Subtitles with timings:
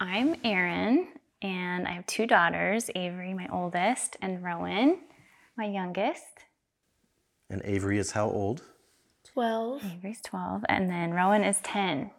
[0.00, 1.08] I'm Erin,
[1.42, 4.98] and I have two daughters Avery, my oldest, and Rowan,
[5.56, 6.22] my youngest.
[7.50, 8.62] And Avery is how old?
[9.24, 9.84] 12.
[9.96, 12.10] Avery's 12, and then Rowan is 10.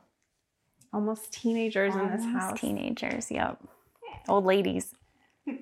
[0.91, 2.59] Almost teenagers in this house.
[2.59, 3.61] Teenagers, yep.
[4.27, 4.93] Old ladies.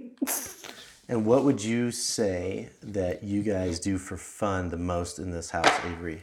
[1.10, 5.50] And what would you say that you guys do for fun the most in this
[5.50, 6.22] house, Avery?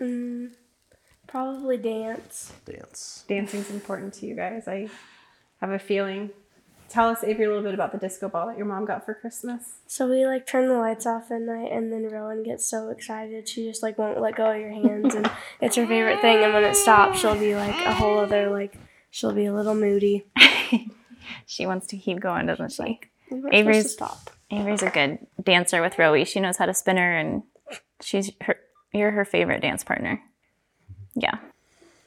[0.00, 0.50] Mm,
[1.28, 2.52] probably dance.
[2.64, 3.24] Dance.
[3.28, 4.66] Dancing's important to you guys.
[4.66, 4.88] I
[5.60, 6.30] have a feeling.
[6.88, 9.12] Tell us, Avery, a little bit about the disco ball that your mom got for
[9.12, 9.80] Christmas.
[9.86, 13.46] So we like turn the lights off at night, and then Rowan gets so excited
[13.46, 15.30] she just like won't let go of your hands, and
[15.60, 16.42] it's her favorite thing.
[16.42, 18.78] And when it stops, she'll be like a whole other like
[19.10, 20.26] she'll be a little moody.
[21.46, 23.00] She wants to keep going, doesn't she?
[23.30, 24.30] We weren't to Avery's stop.
[24.50, 26.26] Avery's a good dancer with Rowie.
[26.26, 27.42] She knows how to spin her, and
[28.00, 28.56] she's her.
[28.92, 30.22] You're her favorite dance partner.
[31.14, 31.38] Yeah.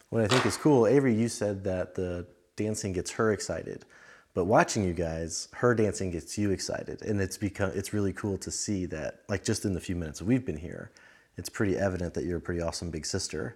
[0.09, 2.27] What I think is cool, Avery, you said that the
[2.63, 3.85] dancing gets her excited,
[4.33, 8.37] but watching you guys, her dancing gets you excited, and it's become it's really cool
[8.39, 9.21] to see that.
[9.27, 10.91] Like just in the few minutes we've been here,
[11.37, 13.55] it's pretty evident that you're a pretty awesome big sister.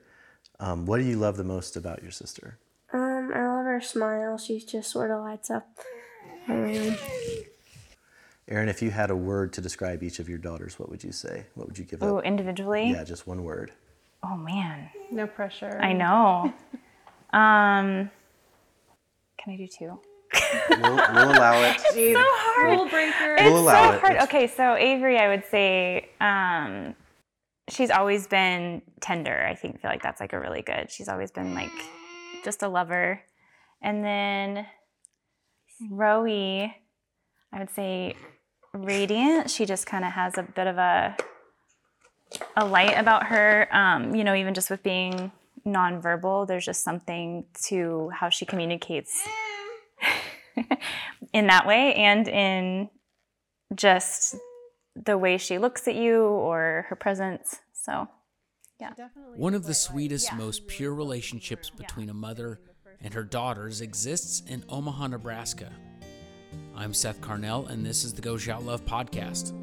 [0.60, 2.58] Um, what do you love the most about your sister?
[2.94, 4.38] Um, I love her smile.
[4.38, 5.68] She just sort of lights up
[6.48, 6.96] my room.
[8.48, 11.12] Erin, if you had a word to describe each of your daughters, what would you
[11.12, 11.46] say?
[11.56, 12.26] What would you give Oh, up?
[12.26, 12.90] individually.
[12.92, 13.72] Yeah, just one word.
[14.24, 15.80] Oh man, No pressure.
[15.82, 16.54] I know.
[17.34, 18.10] um,
[19.46, 20.00] can I do two?
[20.70, 21.78] We'll, we'll allow it.
[21.94, 22.72] It's so hard.
[22.72, 23.36] Rule breaker.
[23.40, 24.02] We'll it's allow so it.
[24.02, 24.18] hard.
[24.24, 26.96] Okay, so Avery, I would say, um,
[27.70, 29.46] she's always been tender.
[29.46, 30.92] I think feel like that's like a really good.
[30.92, 31.72] She's always been like
[32.44, 33.22] just a lover.
[33.84, 34.66] And then
[35.92, 36.74] Rowie,
[37.54, 38.16] I would say
[38.74, 39.52] radiant.
[39.52, 41.16] She just kind of has a bit of a
[42.58, 43.68] a light about her.
[43.72, 45.32] Um, you know, even just with being
[45.68, 49.28] nonverbal, there's just something to how she communicates
[51.34, 52.90] in that way and in
[53.74, 54.36] just
[54.96, 57.60] the way she looks at you or her presence.
[57.74, 58.08] So,
[58.80, 58.92] yeah.
[59.36, 62.60] One of the sweetest, most pure relationships between a mother
[63.02, 65.72] and her daughters exists in Omaha, Nebraska.
[66.76, 69.54] I'm Seth Carnell, and this is the Go Shout Love podcast.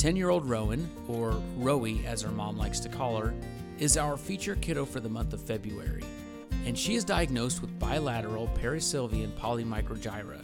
[0.00, 3.34] 10 year old Rowan, or Rowie as her mom likes to call her,
[3.78, 6.02] is our feature kiddo for the month of February,
[6.64, 10.42] and she is diagnosed with bilateral perisylvian polymicrogyria.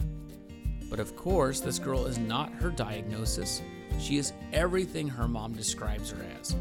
[0.91, 3.63] But of course, this girl is not her diagnosis.
[3.99, 6.55] She is everything her mom describes her as.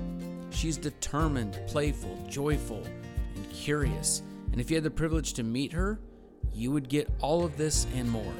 [0.48, 2.82] She's determined, playful, joyful,
[3.34, 4.22] and curious.
[4.52, 6.00] And if you had the privilege to meet her,
[6.54, 8.32] you would get all of this and more.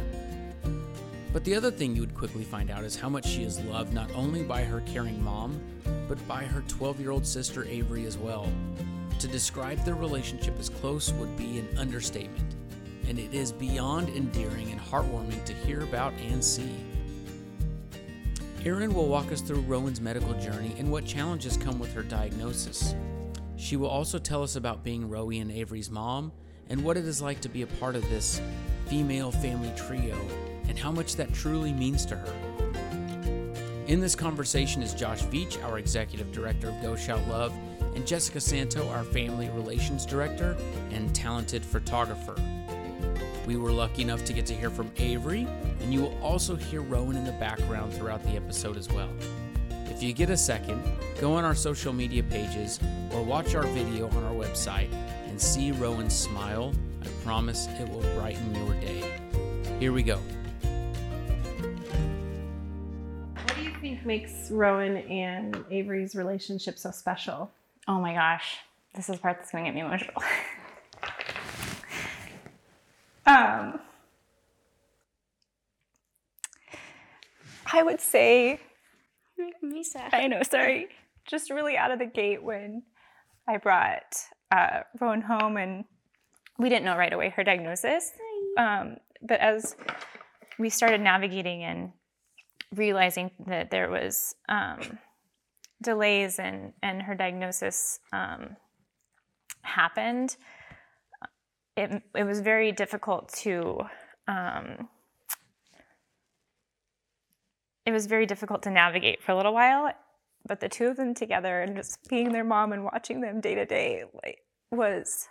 [1.37, 3.93] But the other thing you would quickly find out is how much she is loved
[3.93, 5.61] not only by her caring mom,
[6.09, 8.51] but by her 12 year old sister Avery as well.
[9.19, 12.55] To describe their relationship as close would be an understatement,
[13.07, 16.75] and it is beyond endearing and heartwarming to hear about and see.
[18.65, 22.95] Erin will walk us through Rowan's medical journey and what challenges come with her diagnosis.
[23.57, 26.33] She will also tell us about being Rowie and Avery's mom
[26.71, 28.41] and what it is like to be a part of this
[28.87, 30.17] female family trio
[30.69, 32.33] and how much that truly means to her.
[33.87, 37.53] In this conversation is Josh Veach, our executive director of Go Shout Love,
[37.95, 40.57] and Jessica Santo, our family relations director
[40.91, 42.35] and talented photographer.
[43.47, 45.47] We were lucky enough to get to hear from Avery,
[45.81, 49.09] and you will also hear Rowan in the background throughout the episode as well.
[49.87, 50.83] If you get a second,
[51.21, 52.81] go on our social media pages
[53.13, 54.93] or watch our video on our website
[55.27, 56.75] and see Rowan's smile.
[57.03, 59.21] I promise it will brighten your day.
[59.79, 60.21] Here we go.
[64.07, 67.51] Makes Rowan and Avery's relationship so special?
[67.89, 68.59] oh my gosh,
[68.95, 70.23] this is the part that's going to get me emotional.
[73.27, 73.81] um,
[77.73, 78.61] I would say
[79.65, 80.09] Misa.
[80.13, 80.89] I know, sorry.
[81.27, 82.83] Just really out of the gate when
[83.49, 84.17] I brought
[84.51, 85.85] uh, Rowan home, and
[86.59, 88.13] we didn't know right away her diagnosis.
[88.57, 89.77] Um, but as
[90.59, 91.93] we started navigating and
[92.75, 94.99] realizing that there was um,
[95.83, 98.57] delays and and her diagnosis um,
[99.63, 100.37] happened,
[101.77, 103.81] it it was very difficult to.
[104.29, 104.89] Um,
[107.85, 109.93] it was very difficult to navigate for a little while
[110.47, 113.55] but the two of them together and just being their mom and watching them day
[113.55, 114.39] to day like
[114.71, 115.29] was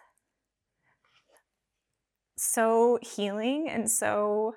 [2.37, 4.55] so healing and so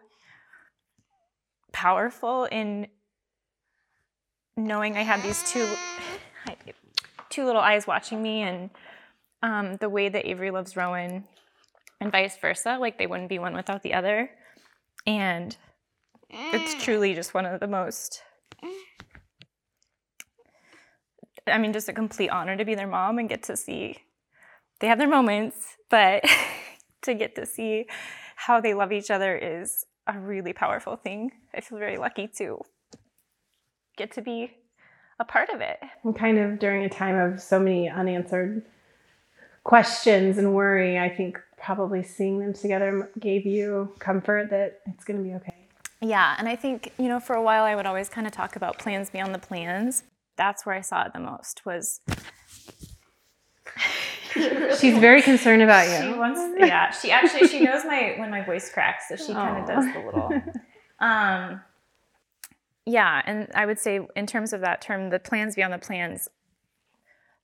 [1.73, 2.89] powerful in
[4.57, 5.69] knowing I had these two
[7.31, 8.71] two little eyes watching me and
[9.43, 11.25] um, the way that Avery loves Rowan
[12.01, 12.79] and vice versa.
[12.81, 14.31] Like they wouldn't be one without the other.
[15.07, 15.57] And
[16.31, 18.23] it's truly just one of the most
[21.47, 23.97] I mean, just a complete honor to be their mom and get to see
[24.81, 26.25] they have their moments, but
[27.03, 27.87] to get to see
[28.37, 31.33] how they love each other is a really powerful thing.
[31.55, 32.63] I feel very lucky to
[33.97, 34.57] get to be
[35.21, 35.79] a part of it.
[36.03, 38.65] And kind of during a time of so many unanswered
[39.65, 45.19] questions and worry, I think probably seeing them together gave you comfort that it's going
[45.19, 45.55] to be okay.
[46.01, 48.57] Yeah, and I think, you know, for a while I would always kind of talk
[48.57, 50.05] about plans beyond the plans.
[50.37, 52.01] That's where I saw it the most was
[54.81, 56.13] She's very concerned about you.
[56.13, 59.59] she wants yeah, she actually she knows my when my voice cracks, so she kind
[59.59, 60.31] of does the little
[61.01, 61.61] um
[62.89, 66.27] yeah, and I would say in terms of that term, the plans beyond the plans,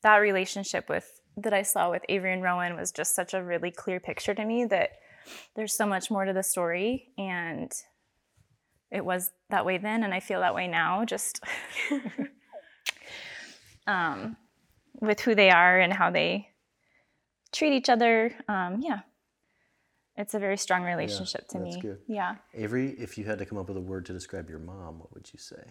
[0.02, 3.70] that relationship with that I saw with Avery and Rowan was just such a really
[3.70, 4.90] clear picture to me that
[5.54, 7.70] there's so much more to the story and
[8.90, 11.40] it was that way then and I feel that way now just
[13.86, 14.36] um,
[15.00, 16.48] with who they are and how they
[17.54, 18.32] treat each other.
[18.48, 19.00] Um, yeah.
[20.16, 21.80] It's a very strong relationship to that's me.
[21.80, 21.98] good.
[22.06, 22.36] Yeah.
[22.54, 25.12] Avery, if you had to come up with a word to describe your mom, what
[25.12, 25.64] would you say?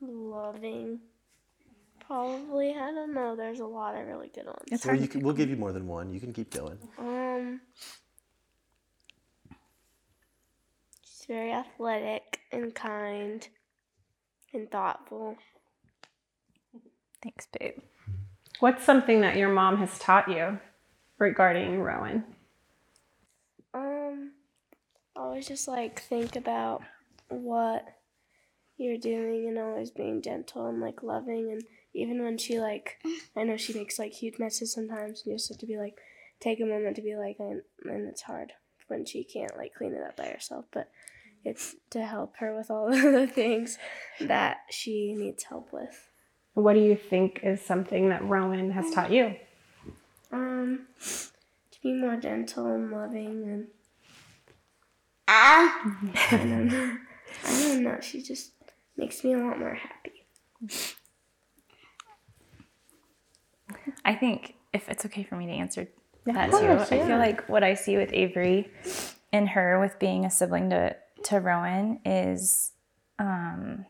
[0.00, 1.00] Loving.
[2.06, 2.70] Probably.
[2.70, 3.34] I don't know.
[3.34, 4.58] There's a lot of really good ones.
[4.70, 6.12] It's Well, you can, we'll give you more than one.
[6.12, 6.78] You can keep going.
[6.98, 7.60] Um,
[11.02, 13.48] she's very athletic and kind
[14.52, 15.36] and thoughtful.
[17.22, 17.78] Thanks, babe.
[18.60, 20.60] What's something that your mom has taught you
[21.18, 22.24] regarding Rowan?
[23.74, 24.32] Um,
[25.14, 26.82] always just like think about
[27.28, 27.84] what
[28.78, 31.62] you're doing and always being gentle and like loving and
[31.94, 32.98] even when she like
[33.34, 35.96] I know she makes like huge messes sometimes and you just have to be like
[36.40, 38.52] take a moment to be like and, and it's hard
[38.88, 40.90] when she can't like clean it up by herself but
[41.46, 43.78] it's to help her with all of the things
[44.20, 46.08] that she needs help with.
[46.54, 49.36] What do you think is something that Rowan has taught you?
[50.32, 53.66] Um, to be more gentle and loving and
[55.28, 55.96] I
[56.30, 56.96] don't know.
[57.44, 57.98] I don't know.
[58.00, 58.52] She just
[58.96, 60.26] makes me a lot more happy.
[64.04, 65.88] I think if it's okay for me to answer
[66.26, 68.70] Yeah, that of too, course, I feel like what I see with Avery
[69.32, 72.72] and her with being a sibling to to Rowan is
[73.18, 73.84] um,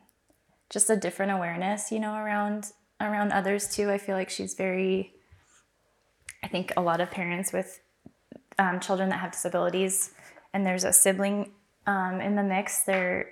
[0.70, 3.90] just a different awareness, you know, around around others too.
[3.90, 5.12] I feel like she's very.
[6.42, 7.80] I think a lot of parents with
[8.58, 10.12] um, children that have disabilities,
[10.52, 11.50] and there's a sibling
[11.86, 12.82] um, in the mix.
[12.84, 13.28] They're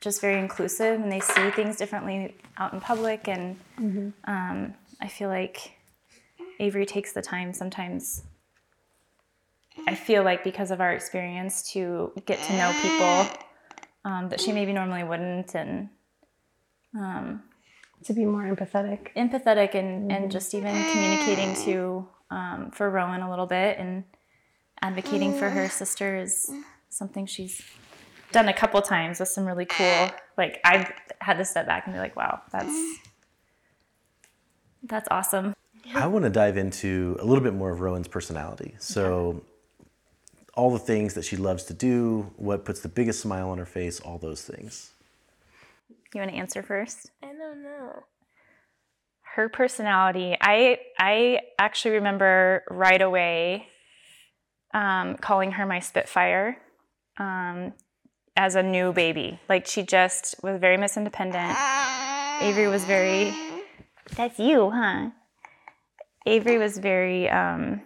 [0.00, 3.28] just very inclusive, and they see things differently out in public.
[3.28, 3.56] And
[4.24, 5.72] um, I feel like
[6.60, 8.22] Avery takes the time sometimes.
[9.86, 13.38] I feel like because of our experience to get to know people
[14.04, 15.88] um, that she maybe normally wouldn't, and
[16.94, 17.42] um,
[18.04, 19.14] To be more empathetic.
[19.16, 24.04] empathetic and, and just even communicating to um, for Rowan a little bit and
[24.80, 25.70] advocating for her mm.
[25.70, 26.50] sister is
[26.88, 27.62] something she's
[28.32, 30.10] done a couple times with some really cool eh.
[30.38, 30.90] like I've
[31.20, 32.94] had to step back and be like wow that's mm.
[34.84, 35.54] that's awesome.
[35.94, 38.76] I want to dive into a little bit more of Rowan's personality.
[38.78, 39.42] So,
[40.54, 43.66] all the things that she loves to do, what puts the biggest smile on her
[43.66, 44.92] face, all those things.
[46.14, 47.10] you want to answer first?
[47.22, 48.04] I don't know.
[49.34, 50.36] Her personality.
[50.40, 53.66] I i actually remember right away
[54.74, 56.58] um, calling her my spitfire
[57.18, 57.72] um,
[58.36, 59.38] as a new baby.
[59.48, 61.56] Like she just was very miss independent.
[62.40, 63.34] Avery was very
[64.16, 65.10] that's you huh?
[66.26, 67.82] Avery was very um,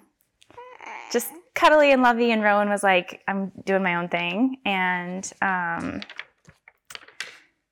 [1.13, 4.59] just cuddly and lovey and rowan was like i'm doing my own thing.
[4.65, 6.01] And um,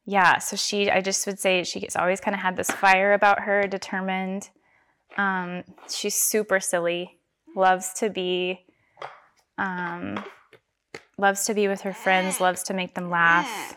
[0.07, 3.41] yeah so she i just would say she's always kind of had this fire about
[3.41, 4.51] her determined
[5.17, 7.21] um, she's super silly
[7.55, 8.67] loves to be
[9.59, 10.25] um,
[11.17, 13.77] loves to be with her friends loves to make them laugh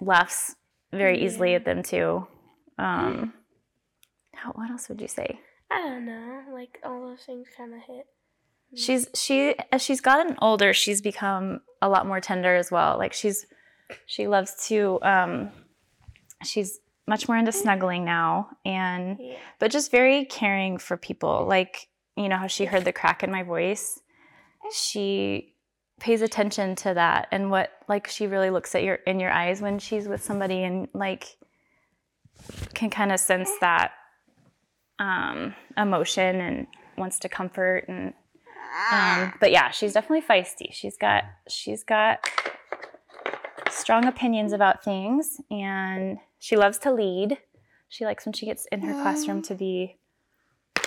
[0.00, 0.54] laughs
[0.92, 2.26] very easily at them too
[2.78, 3.32] um,
[4.34, 6.42] how, what else would you say I don't know.
[6.52, 8.06] Like all those things kind of hit.
[8.76, 13.12] she's she as she's gotten older she's become a lot more tender as well like
[13.12, 13.46] she's
[14.06, 15.50] she loves to um
[16.42, 19.36] she's much more into snuggling now and Yeah.
[19.58, 21.46] but just very caring for people.
[21.48, 24.00] Like you know how she heard the crack in my voice?
[24.72, 25.54] She
[26.00, 29.60] pays attention to that and what like she really looks at your in your eyes
[29.62, 31.36] when she's with somebody and like
[32.74, 33.92] can kind of sense that
[34.98, 38.12] um emotion and wants to comfort and
[38.90, 40.72] um, but yeah, she's definitely feisty.
[40.72, 42.28] She's got she's got
[43.84, 47.36] strong opinions about things and she loves to lead.
[47.90, 49.98] She likes when she gets in her classroom to be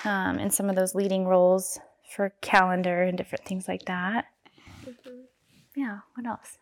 [0.04, 1.80] um, in some of those leading roles
[2.16, 4.26] for calendar and different things like that.
[5.76, 6.58] Yeah, what else?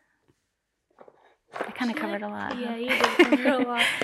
[1.54, 2.52] I kind of covered a lot.
[2.52, 2.60] huh?
[2.60, 3.86] Yeah, you did cover a lot.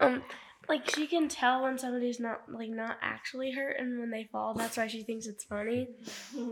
[0.00, 0.22] Um,
[0.68, 4.54] like she can tell when somebody's not like not actually hurt, and when they fall,
[4.54, 5.88] that's why she thinks it's funny.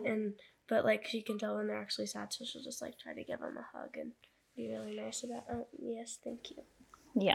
[0.06, 0.34] And
[0.68, 3.24] but like she can tell when they're actually sad, so she'll just like try to
[3.24, 4.12] give them a hug and
[4.56, 5.44] be really nice about.
[5.50, 6.62] Oh, yes, thank you.
[7.14, 7.34] Yeah.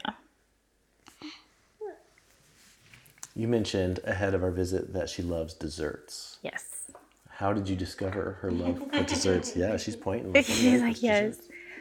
[3.35, 6.39] You mentioned ahead of our visit that she loves desserts.
[6.41, 6.91] Yes.
[7.29, 9.55] How did you discover her love for desserts?
[9.55, 10.33] Yeah, she's pointing.
[10.43, 11.37] She's like, yes.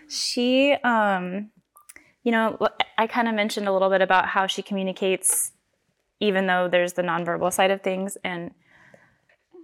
[0.07, 1.51] She, um,
[2.23, 2.59] you know,
[2.99, 5.53] I kind of mentioned a little bit about how she communicates,
[6.21, 8.19] even though there's the nonverbal side of things.
[8.23, 8.51] And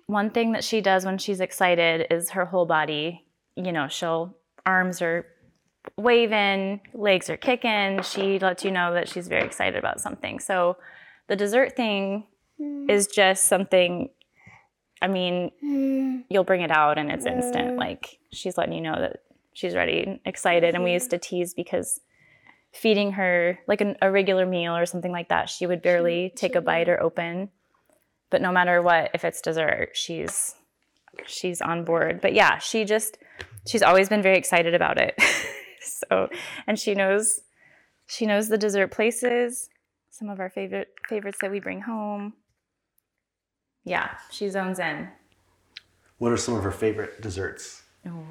[0.07, 4.35] one thing that she does when she's excited is her whole body, you know, she'll,
[4.65, 5.27] arms are
[5.97, 8.03] waving, legs are kicking.
[8.03, 10.39] She lets you know that she's very excited about something.
[10.39, 10.77] So
[11.29, 12.27] the dessert thing
[12.89, 14.09] is just something,
[15.01, 17.77] I mean, you'll bring it out and it's instant.
[17.77, 19.23] Like she's letting you know that
[19.53, 20.75] she's ready and excited.
[20.75, 22.01] And we used to tease because
[22.73, 26.55] feeding her like an, a regular meal or something like that, she would barely take
[26.55, 27.51] a bite or open.
[28.31, 30.55] But no matter what, if it's dessert, she's
[31.27, 32.21] she's on board.
[32.21, 33.19] But yeah, she just
[33.67, 35.15] she's always been very excited about it.
[36.11, 36.29] so
[36.67, 37.41] and she knows
[38.07, 39.69] she knows the dessert places,
[40.11, 42.35] some of our favorite favorites that we bring home.
[43.85, 45.09] Yeah, she zones in.
[46.19, 47.83] What are some of her favorite desserts?
[48.07, 48.25] Oh,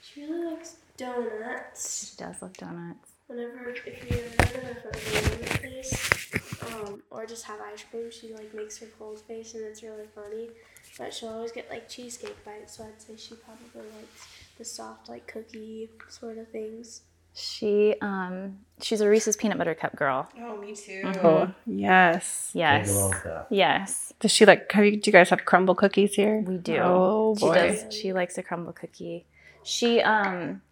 [0.00, 2.10] She really likes donuts.
[2.10, 3.10] she does love donuts.
[3.26, 6.30] Whenever if you ever go to a family place,
[6.74, 10.06] um, or just have ice cream, she like makes her cold face and it's really
[10.14, 10.48] funny.
[10.96, 14.26] But she'll always get like cheesecake bites, so I'd say she probably likes
[14.58, 17.02] the soft like cookie sort of things.
[17.34, 20.26] She um she's a Reese's peanut butter cup girl.
[20.40, 21.02] Oh, me too.
[21.22, 22.50] Oh, yes.
[22.54, 22.90] Yes.
[22.90, 23.46] go wrong that.
[23.50, 24.12] Yes.
[24.20, 24.72] Does she like?
[24.72, 26.38] Have you, do you guys have crumble cookies here?
[26.46, 26.78] We do.
[26.82, 27.54] Oh She boy.
[27.54, 27.84] does.
[27.94, 29.26] She likes a crumble cookie.
[29.62, 30.62] She um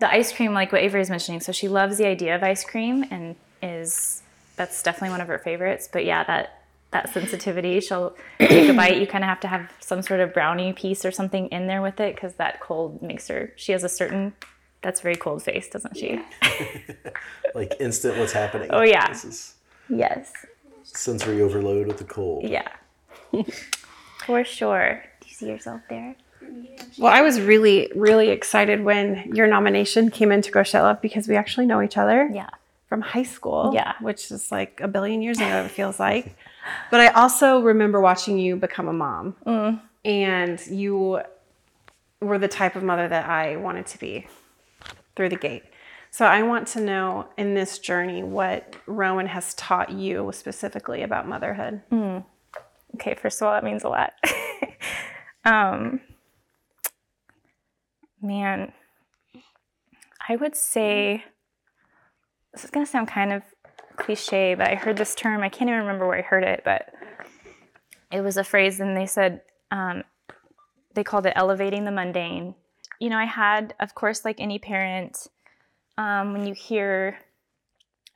[0.00, 1.40] the ice cream like what Avery is mentioning.
[1.40, 4.22] So she loves the idea of ice cream and is
[4.56, 5.88] that's definitely one of her favorites.
[5.92, 6.63] But yeah, that
[6.94, 8.96] that sensitivity, she'll take a bite.
[8.96, 11.82] You kind of have to have some sort of brownie piece or something in there
[11.82, 13.52] with it because that cold makes her.
[13.56, 14.32] She has a certain
[14.80, 16.20] that's very cold face, doesn't she?
[17.54, 18.68] Like instant, what's happening?
[18.72, 19.06] Oh, yeah.
[19.08, 19.54] This is
[19.88, 20.32] Yes.
[20.82, 22.42] sensory overload with the cold.
[22.48, 22.66] Yeah.
[24.26, 25.04] For sure.
[25.20, 26.16] Do you see yourself there?
[26.98, 31.00] Well, I was really, really excited when your nomination came in to Go Shout Love
[31.00, 32.50] because we actually know each other Yeah.
[32.88, 33.70] from high school.
[33.72, 33.92] Yeah.
[34.00, 36.36] Which is like a billion years ago, it feels like.
[36.90, 39.36] But I also remember watching you become a mom.
[39.46, 39.80] Mm.
[40.04, 41.20] And you
[42.20, 44.26] were the type of mother that I wanted to be
[45.16, 45.62] through the gate.
[46.10, 51.26] So I want to know in this journey what Rowan has taught you specifically about
[51.26, 51.82] motherhood.
[52.94, 54.12] Okay, first of all, that means a lot.
[55.44, 56.00] um,
[58.22, 58.72] man,
[60.28, 61.24] I would say
[62.52, 63.42] this is going to sound kind of
[63.96, 65.42] cliche, but I heard this term.
[65.42, 66.92] I can't even remember where I heard it, but
[68.12, 70.04] it was a phrase, and they said um,
[70.94, 72.54] they called it elevating the mundane.
[73.00, 75.26] You know, I had, of course, like any parent,
[75.98, 77.18] um, when you hear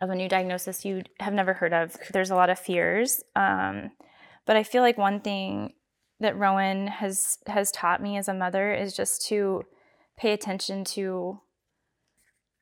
[0.01, 3.23] of a new diagnosis you have never heard of, there's a lot of fears.
[3.35, 3.91] Um,
[4.47, 5.75] but I feel like one thing
[6.21, 9.65] that Rowan has has taught me as a mother is just to
[10.17, 11.41] pay attention to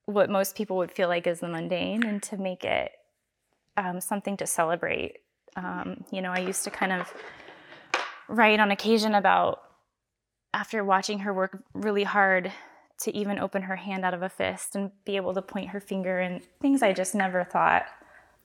[0.04, 2.92] what most people would feel like is the mundane and to make it
[3.76, 5.18] um, something to celebrate.
[5.56, 7.12] Um, you know, I used to kind of
[8.28, 9.62] write on occasion about
[10.52, 12.52] after watching her work really hard
[12.98, 15.80] to even open her hand out of a fist and be able to point her
[15.80, 17.84] finger and things I just never thought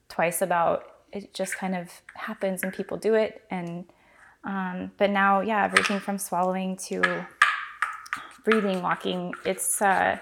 [0.09, 0.83] twice about.
[1.13, 3.43] It just kind of happens and people do it.
[3.49, 3.85] And
[4.43, 7.27] um, but now, yeah, everything from swallowing to
[8.43, 9.33] breathing, walking.
[9.45, 10.17] It's uh,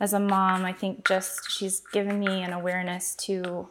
[0.00, 3.68] as a mom, I think just she's given me an awareness to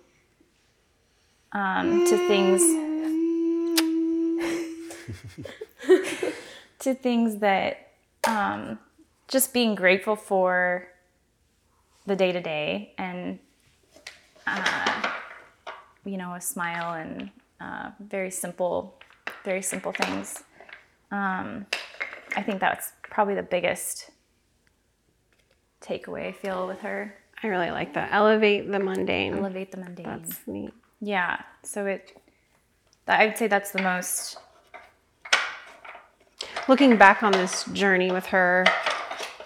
[1.58, 2.62] um, to things
[6.80, 7.94] to things that
[8.28, 8.78] um,
[9.28, 10.88] just being grateful for
[12.06, 13.40] the day to day and
[14.46, 15.10] uh,
[16.06, 19.00] you know a smile and uh, very simple
[19.44, 20.44] very simple things
[21.12, 21.66] um,
[22.36, 24.12] i think that's probably the biggest
[25.82, 28.10] takeaway i feel with her I really like that.
[28.12, 29.38] Elevate the mundane.
[29.38, 30.74] elevate the mundane That's neat.
[31.00, 32.22] Yeah so it
[33.08, 34.38] i would say that's the most
[36.68, 38.66] looking back on this journey with her,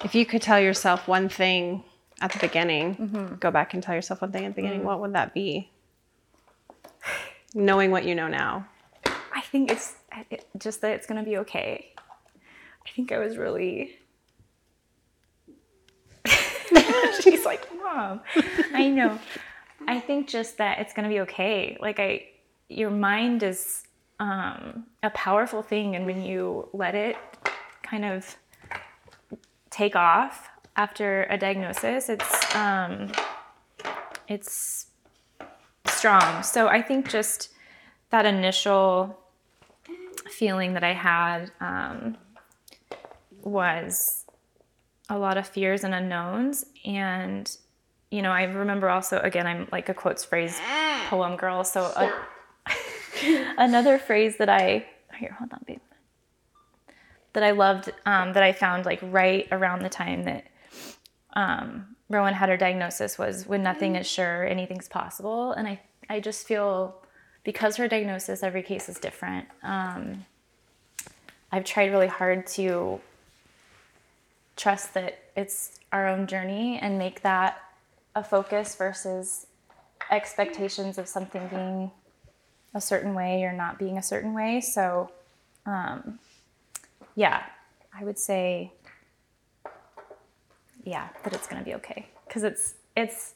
[0.04, 1.84] if you could tell yourself one thing
[2.20, 3.36] at the beginning, mm-hmm.
[3.36, 4.86] go back and tell yourself one thing at the beginning, mm.
[4.86, 5.70] what would that be?
[7.54, 8.68] Knowing what you know now.
[9.34, 9.96] I think it's
[10.30, 11.94] it, just that it's gonna be okay.
[12.86, 13.98] I think I was really.
[17.22, 18.22] She's like, Mom,
[18.74, 19.20] I know.
[19.88, 21.78] I think just that it's gonna be okay.
[21.80, 22.26] Like I,
[22.70, 23.84] your mind is
[24.20, 27.18] um, a powerful thing, and when you let it
[27.84, 28.36] kind of
[29.70, 33.12] take off after a diagnosis, it's um,
[34.28, 34.88] it's
[35.88, 36.44] strong.
[36.44, 37.50] So I think just
[38.10, 39.18] that initial
[40.30, 42.18] feeling that I had um,
[43.44, 44.26] was
[45.10, 46.66] a lot of fears and unknowns.
[46.86, 47.56] And,
[48.12, 50.60] you know, I remember also, again, I'm like a quotes phrase
[51.08, 51.64] poem girl.
[51.64, 52.14] So a,
[53.58, 54.86] another phrase that I,
[55.18, 55.80] here, hold on, babe,
[57.34, 60.46] that I loved, um, that I found like right around the time that
[61.34, 65.54] um, Rowan had her diagnosis was when nothing is sure, anything's possible.
[65.54, 67.02] And I, I just feel
[67.46, 69.48] because her diagnosis, every case is different.
[69.64, 70.26] Um,
[71.50, 73.00] I've tried really hard to
[74.58, 77.58] trust that it's our own journey and make that
[78.16, 79.48] a focus versus
[80.10, 81.92] expectations of something being
[82.74, 84.62] a certain way or not being a certain way.
[84.62, 85.12] So,
[85.66, 86.20] um,
[87.16, 87.44] yeah,
[87.98, 88.72] I would say,
[90.84, 93.34] yeah, that it's going to be okay because it's it's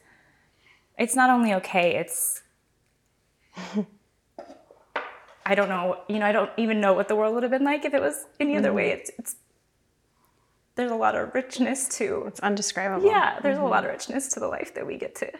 [0.97, 2.41] it's not only okay, it's
[5.45, 7.63] I don't know, you know, I don't even know what the world would have been
[7.63, 8.89] like if it was any other way.
[8.91, 9.35] It's, it's
[10.75, 13.07] there's a lot of richness to It's undescribable.
[13.07, 13.69] yeah, there's a mm-hmm.
[13.69, 15.31] lot of richness to the life that we get to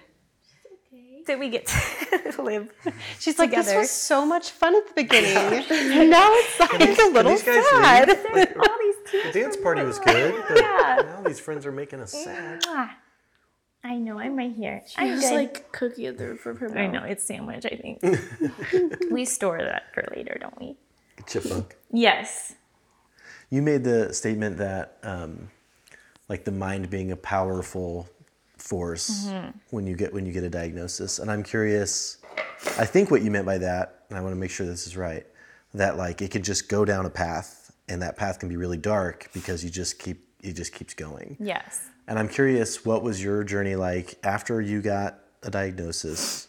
[1.27, 2.71] that we get to live.
[3.19, 5.35] She's like, this was so much fun at the beginning.
[5.69, 8.09] and now it's like a little these guys sad.
[8.09, 9.23] All these.
[9.25, 11.01] The dance party was good, but Yeah.
[11.05, 12.63] now these friends are making us sad.
[13.83, 14.81] I know, I'm right here.
[14.87, 15.33] She I'm has good.
[15.33, 16.77] like cookie at the roof of her mouth.
[16.77, 19.11] I know, it's sandwich, I think.
[19.11, 20.75] we store that for later, don't we?
[21.27, 21.75] Chipmunk.
[21.91, 22.55] Yes.
[23.49, 25.49] You made the statement that, um,
[26.27, 28.09] like the mind being a powerful
[28.57, 29.29] force
[29.69, 32.17] when you get when you get a diagnosis, and I'm curious.
[32.79, 34.97] I think what you meant by that, and I want to make sure this is
[34.97, 35.25] right,
[35.75, 38.77] that like it could just go down a path, and that path can be really
[38.77, 41.37] dark because you just keep it just keeps going.
[41.39, 41.89] Yes.
[42.07, 46.47] And I'm curious, what was your journey like after you got a diagnosis?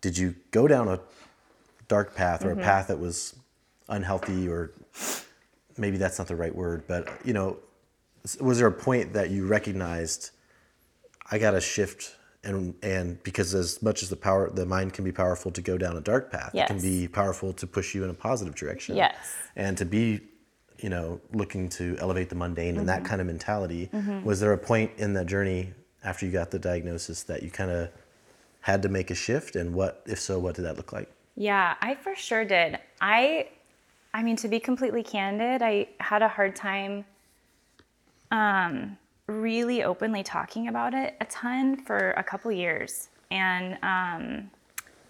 [0.00, 1.00] Did you go down a
[1.88, 3.34] dark path or a path that was
[3.88, 4.72] unhealthy, or
[5.76, 7.58] maybe that's not the right word, but you know,
[8.40, 10.30] was there a point that you recognized
[11.30, 12.16] I got to shift?
[12.46, 15.78] And, and because as much as the power the mind can be powerful to go
[15.78, 18.96] down a dark path it can be powerful to push you in a positive direction
[18.96, 19.16] Yes.
[19.56, 20.20] and to be
[20.78, 22.86] you know looking to elevate the mundane and Mm-hmm.
[22.88, 23.88] that kind of mentality
[24.22, 25.72] was there a point in that journey
[26.04, 27.88] after you got the diagnosis that you kind of
[28.60, 31.76] had to make a shift and what if so what did that look like Yeah,
[31.80, 32.78] I for sure did.
[33.00, 33.48] I
[34.14, 37.04] I mean to be completely candid, I had a hard time
[38.30, 38.96] um
[39.26, 43.08] really openly talking about it a ton for a couple years.
[43.30, 44.50] And um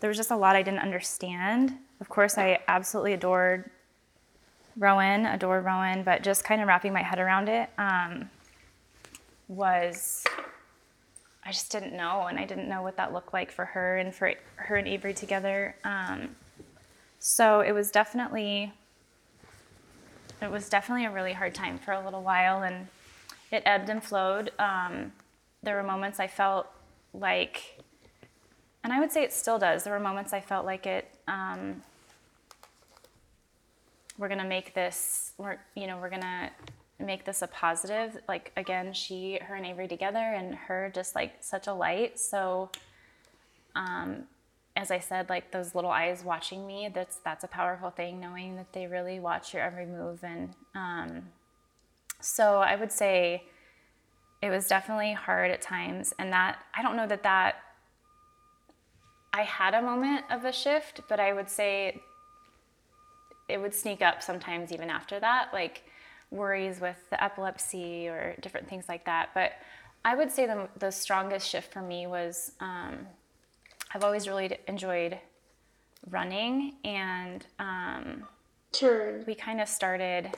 [0.00, 1.78] there was just a lot I didn't understand.
[2.00, 3.70] Of course, I absolutely adored
[4.76, 8.28] Rowan, adored Rowan, but just kind of wrapping my head around it um,
[9.48, 10.24] was
[11.44, 14.14] I just didn't know, and I didn't know what that looked like for her and
[14.14, 15.76] for her and Avery together.
[15.84, 16.36] Um,
[17.18, 18.72] so it was definitely,
[20.42, 22.88] it was definitely a really hard time for a little while, and
[23.50, 24.50] it ebbed and flowed.
[24.58, 25.12] Um,
[25.62, 26.66] there were moments I felt
[27.12, 27.80] like,
[28.82, 29.84] and I would say it still does.
[29.84, 31.08] There were moments I felt like it.
[31.28, 31.82] Um,
[34.18, 35.32] we're gonna make this.
[35.38, 36.50] We're you know we're gonna
[36.98, 38.18] make this a positive.
[38.28, 42.18] Like again, she, her, and Avery together, and her just like such a light.
[42.18, 42.70] So,
[43.74, 44.24] um,
[44.76, 46.90] as I said, like those little eyes watching me.
[46.92, 50.24] That's that's a powerful thing, knowing that they really watch your every move.
[50.24, 51.22] And um,
[52.20, 53.44] so I would say
[54.42, 57.56] it was definitely hard at times, and that I don't know that that
[59.32, 62.00] I had a moment of a shift, but I would say
[63.48, 65.82] it would sneak up sometimes even after that, like
[66.30, 69.30] worries with the epilepsy or different things like that.
[69.34, 69.52] But
[70.04, 73.06] I would say the, the strongest shift for me was um,
[73.94, 75.16] I've always really enjoyed
[76.10, 78.24] running, and um,
[78.72, 79.22] Turn.
[79.24, 80.32] we kind of started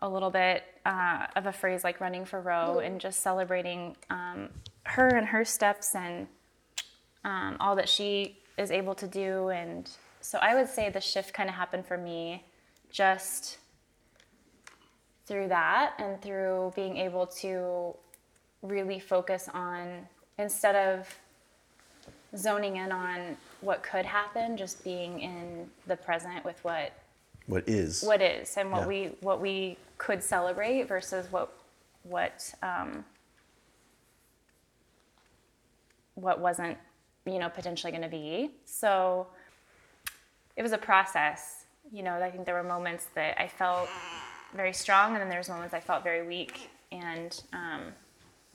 [0.00, 4.50] a little bit uh, of a phrase like running for row and just celebrating um,
[4.82, 6.26] her and her steps and
[7.24, 9.48] um, all that she is able to do.
[9.48, 9.88] And
[10.20, 12.44] so I would say the shift kind of happened for me
[12.90, 13.56] just
[15.24, 17.94] through that and through being able to
[18.62, 20.06] really focus on
[20.38, 21.08] instead of
[22.36, 26.92] zoning in on what could happen, just being in the present with what
[27.46, 28.02] What is?
[28.02, 28.86] what is and what Yeah.
[28.86, 31.52] we what we could celebrate versus what
[32.04, 33.04] what um,
[36.14, 36.76] what wasn't
[37.26, 39.26] you know potentially going to be so
[40.56, 43.88] it was a process you know i think there were moments that i felt
[44.54, 47.82] very strong and then there's moments i felt very weak and um,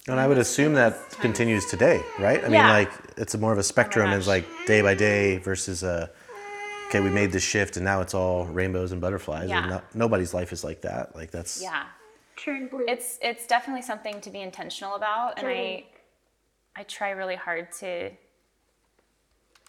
[0.07, 2.39] And I would assume that continues today, right?
[2.39, 2.71] I mean, Yeah.
[2.71, 4.11] like it's a more of a spectrum.
[4.11, 4.27] It's gosh.
[4.27, 6.07] like day by day versus uh,
[6.89, 9.49] okay, we made this shift and now it's all rainbows and butterflies.
[9.49, 9.61] Yeah.
[9.61, 11.15] And no, nobody's life is like that.
[11.15, 11.85] Like that's yeah
[12.37, 12.85] Turn blue.
[12.87, 15.85] it's it's definitely something to be intentional about and i
[16.75, 18.11] i try really hard to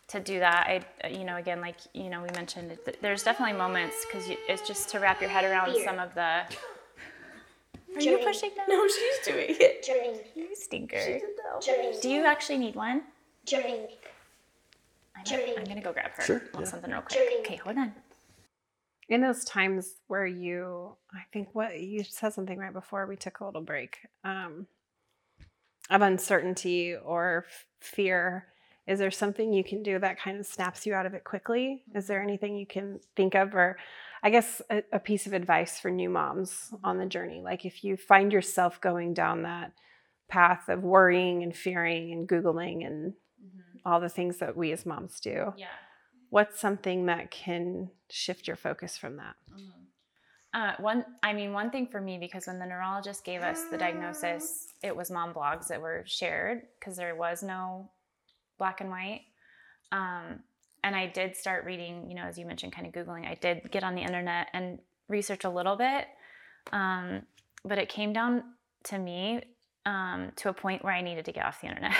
[0.08, 0.66] to do that
[1.02, 4.66] i you know again like you know we mentioned it, there's definitely moments because it's
[4.66, 5.84] just to wrap your head around Here.
[5.84, 6.42] some of the
[7.96, 9.84] are you pushing down no, she's doing it.
[9.84, 10.26] Drink.
[10.34, 11.20] you stinker
[11.64, 12.00] Drink.
[12.02, 13.02] do you actually need one
[13.46, 13.90] Drink.
[15.16, 15.58] I'm, Drink.
[15.58, 16.70] I'm gonna go grab her Sure, Want yeah.
[16.70, 17.40] something real quick Drink.
[17.46, 17.92] okay hold on
[19.08, 23.40] in those times where you i think what you said something right before we took
[23.40, 24.66] a little break um,
[25.90, 28.46] of uncertainty or f- fear
[28.88, 31.82] is there something you can do that kind of snaps you out of it quickly
[31.94, 33.76] is there anything you can think of or
[34.22, 37.84] i guess a, a piece of advice for new moms on the journey like if
[37.84, 39.72] you find yourself going down that
[40.28, 43.14] path of worrying and fearing and googling and
[43.84, 45.66] all the things that we as moms do yeah.
[46.30, 49.34] what's something that can shift your focus from that?
[50.54, 53.76] Uh, one, I mean, one thing for me because when the neurologist gave us the
[53.76, 57.90] diagnosis, it was mom blogs that were shared because there was no
[58.58, 59.22] black and white.
[59.92, 60.40] Um,
[60.86, 63.26] and I did start reading, you know, as you mentioned, kind of googling.
[63.26, 66.06] I did get on the internet and research a little bit,
[66.72, 67.22] um,
[67.64, 68.44] but it came down
[68.84, 69.42] to me
[69.84, 71.92] um, to a point where I needed to get off the internet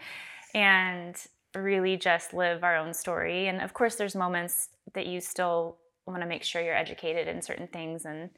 [0.54, 1.16] and
[1.54, 3.48] really just live our own story.
[3.48, 7.40] And of course, there's moments that you still want to make sure you're educated in
[7.40, 8.28] certain things and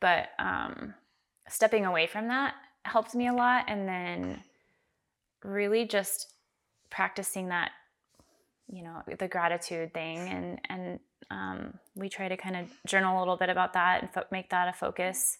[0.00, 0.92] but um,
[1.48, 4.42] stepping away from that helped me a lot and then
[5.42, 6.34] really just
[6.90, 7.70] practicing that
[8.68, 11.00] you know the gratitude thing and and
[11.30, 14.50] um, we try to kind of journal a little bit about that and fo- make
[14.50, 15.38] that a focus.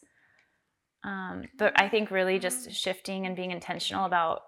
[1.04, 4.40] Um, but i think really just shifting and being intentional about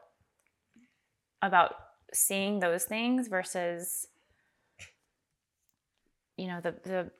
[1.42, 1.74] about
[2.14, 4.06] seeing those things versus
[6.36, 7.10] you know the the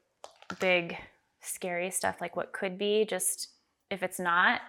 [0.61, 0.97] big
[1.42, 3.49] scary stuff like what could be just
[3.90, 4.61] if it's not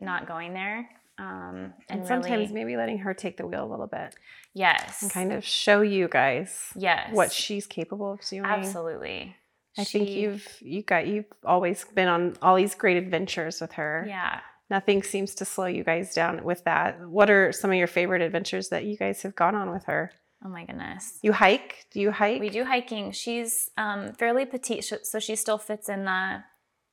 [0.00, 3.70] not going there um and, and sometimes really, maybe letting her take the wheel a
[3.70, 4.14] little bit
[4.54, 8.44] yes and kind of show you guys yes what she's capable of doing.
[8.44, 9.36] absolutely
[9.78, 14.04] I think you've you got you've always been on all these great adventures with her.
[14.06, 16.98] yeah Nothing seems to slow you guys down with that.
[17.06, 20.12] What are some of your favorite adventures that you guys have gone on with her?
[20.44, 21.86] oh my goodness You hike?
[21.90, 22.40] Do you hike?
[22.40, 26.42] we do hiking she's um fairly petite so she still fits in the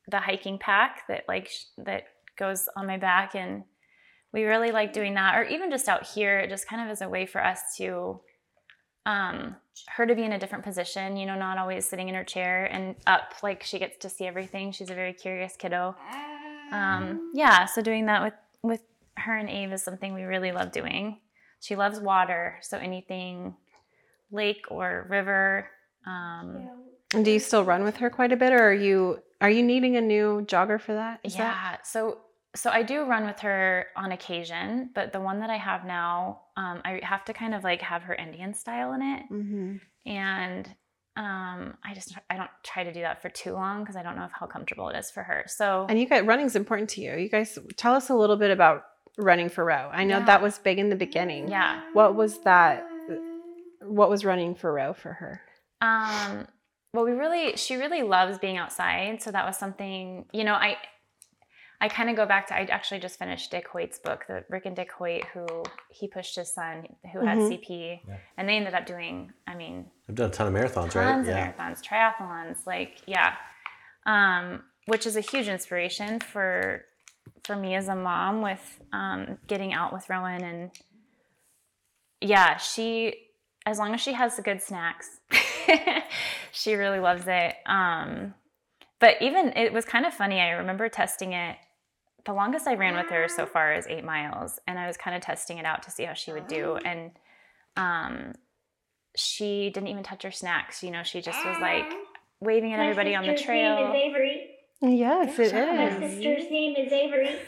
[0.10, 2.04] the hiking pack that like that
[2.38, 3.64] goes on my back and
[4.34, 7.02] we really like doing that or even just out here it just kind of is
[7.02, 8.20] a way for us to
[9.06, 9.56] um
[9.88, 12.66] her to be in a different position you know not always sitting in her chair
[12.66, 14.72] and up like she gets to see everything.
[14.72, 15.96] She's a very curious kiddo.
[16.72, 18.82] Um yeah so doing that with with
[19.16, 21.20] her and Ave is something we really love doing.
[21.62, 23.56] She loves water so anything
[24.32, 25.70] lake or river
[26.06, 26.70] um
[27.16, 29.64] And do you still run with her quite a bit, or are you are you
[29.64, 31.20] needing a new jogger for that?
[31.24, 32.20] Is yeah that- so
[32.56, 36.42] so i do run with her on occasion but the one that i have now
[36.58, 39.80] um, i have to kind of like have her indian style in it Mhm.
[40.06, 40.68] and
[41.16, 44.16] um, i just i don't try to do that for too long because i don't
[44.16, 47.02] know if how comfortable it is for her so And you guys, running's important to
[47.02, 47.16] you.
[47.16, 48.84] You guys, tell us a little bit about
[49.18, 49.90] running for Row.
[49.92, 50.26] I know Yeah.
[50.26, 51.50] that was big in the beginning.
[51.50, 52.86] yeah What was that?
[53.82, 55.42] What was running for Row for her?
[55.82, 56.48] Um,
[56.94, 59.22] well, we really, she really loves being outside.
[59.22, 60.78] So that was something, you know, I,
[61.82, 64.66] I kind of go back to, I actually just finished Dick Hoyt's book, the Rick
[64.66, 65.46] and Dick Hoyt, who
[65.90, 67.48] he pushed his son who had Mhm.
[67.50, 68.02] CP
[68.38, 71.06] and they ended up doing, I mean, I've done a ton of marathons, right?
[71.06, 73.36] tons of marathons, triathlons, like, yeah.
[74.06, 76.84] Um, which is a huge inspiration for,
[77.46, 80.72] for me as a mom with, um, getting out with Rowan and
[82.22, 83.14] yeah, she
[83.66, 85.20] as long as she has the good snacks,
[86.52, 87.56] she really loves it.
[87.66, 88.34] Um,
[89.00, 90.40] but even it was kind of funny.
[90.42, 91.58] I remember testing it.
[92.30, 95.16] The longest I ran with her so far is eight miles, and I was kind
[95.18, 96.76] of testing it out to see how she would do.
[96.76, 97.10] And
[97.76, 98.34] um,
[99.18, 100.84] she didn't even touch her snacks.
[100.84, 101.92] You know, she just was like
[102.40, 103.90] waving at My everybody on the sister's name trail.
[103.90, 104.50] is Avery.
[104.80, 107.32] Yes, it My sister's name is Avery.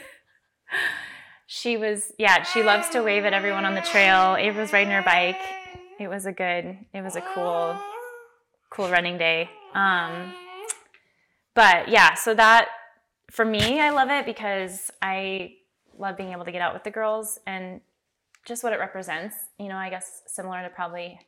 [1.46, 4.36] She was, yeah, she loves to wave at everyone on the trail.
[4.36, 5.36] Ava was riding her bike.
[6.00, 7.78] It was a good, it was a cool,
[8.70, 9.50] cool running day.
[9.74, 10.32] Um,
[11.54, 12.68] but yeah, so that
[13.32, 15.54] for me, I love it because I
[15.98, 17.80] love being able to get out with the girls and
[18.44, 19.34] just what it represents.
[19.58, 21.18] You know, I guess similar to probably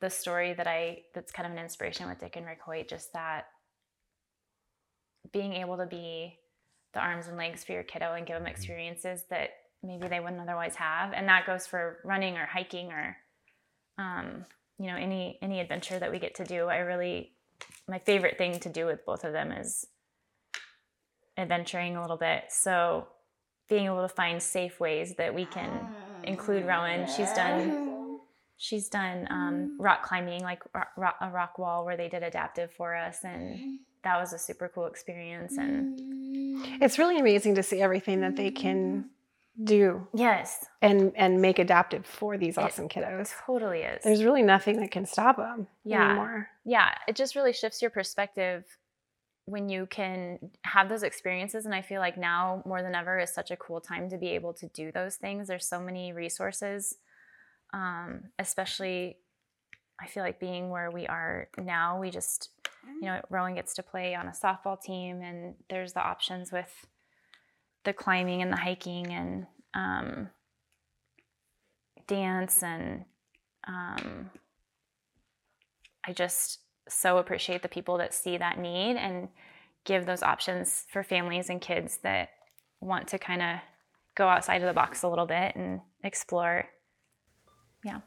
[0.00, 3.12] the story that I that's kind of an inspiration with Dick and Rick Hoyt, just
[3.14, 3.46] that
[5.32, 6.38] being able to be
[6.94, 9.50] the arms and legs for your kiddo and give them experiences that
[9.82, 13.16] maybe they wouldn't otherwise have and that goes for running or hiking or
[13.98, 14.44] um,
[14.78, 17.32] you know any any adventure that we get to do i really
[17.88, 19.86] my favorite thing to do with both of them is
[21.36, 22.44] adventuring a little bit.
[22.50, 23.08] So
[23.68, 25.70] being able to find safe ways that we can
[26.24, 28.18] include ah, rowan she's done
[28.58, 29.82] she's done um, mm-hmm.
[29.82, 33.78] rock climbing like ro- ro- a rock wall where they did adaptive for us and
[34.04, 36.82] that was a super cool experience and mm-hmm.
[36.82, 39.64] It's really amazing to see everything that they can mm-hmm.
[39.64, 40.66] do yes.
[40.82, 43.32] and and make adaptive for these It- awesome kiddos.
[43.46, 44.04] totally is.
[44.04, 46.10] There's really nothing that can stop them Yeah.
[46.10, 46.50] anymore.
[46.64, 48.64] yeah, it just really shifts your perspective
[49.44, 51.64] when you can have those experiences.
[51.66, 54.28] And I feel like now more than ever is such a cool time to be
[54.30, 55.48] able to do those things.
[55.48, 56.96] There's so many resources,
[57.72, 59.16] um, especially
[60.00, 62.50] I feel like being where we are now, we just,
[63.00, 66.86] you know, Rowan gets to play on a softball team, and there's the options with
[67.84, 70.28] the climbing and the hiking and um,
[72.08, 73.04] dance and
[73.66, 74.30] um,
[76.04, 76.58] I just
[76.92, 79.28] so appreciate the people that see that need and
[79.84, 82.30] give those options for families and kids that
[82.80, 83.56] want to kind of
[84.14, 86.66] go outside of the box a little bit and explore.
[87.84, 88.00] Yeah.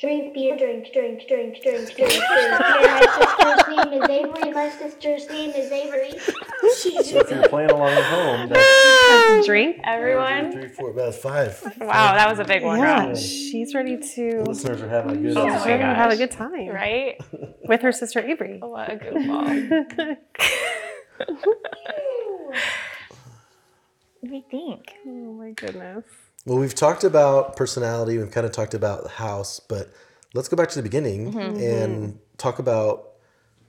[0.00, 2.22] Drink beer, drink, drink, drink, drink, drink, drink.
[2.30, 4.52] My sister's name is Avery.
[4.52, 6.12] My sister's name is Avery.
[7.10, 8.60] So if you're playing along at home, that's
[9.34, 9.78] Let's drink.
[9.82, 10.52] Everyone.
[10.52, 11.60] three, four, that's five.
[11.80, 13.16] Wow, that was a big one, Yeah, Rob.
[13.16, 15.36] she's ready The to, listeners are having a good.
[15.36, 16.18] Oh she's my ready to have a gosh.
[16.18, 17.20] good time Right?
[17.66, 18.58] with her sister Avery.
[18.60, 20.16] What a goofball.
[24.22, 24.92] we think.
[25.08, 26.04] Oh my goodness.
[26.48, 28.16] Well, we've talked about personality.
[28.16, 29.92] We've kind of talked about the house, but
[30.32, 31.60] let's go back to the beginning Mm-hmm.
[31.62, 33.10] and talk about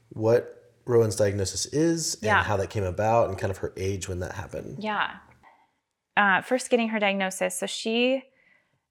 [0.09, 2.41] what Rowan's diagnosis is and Yeah.
[2.43, 4.77] how that came about and kind of her age when that happened.
[4.81, 5.17] Yeah.
[6.15, 7.59] Uh, first getting her diagnosis.
[7.59, 8.23] So she,